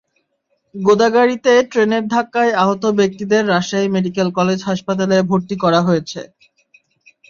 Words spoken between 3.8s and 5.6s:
medical college হাসপাতালে ভর্তি